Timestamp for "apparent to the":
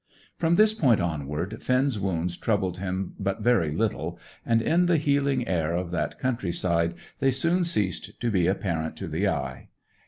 8.47-9.27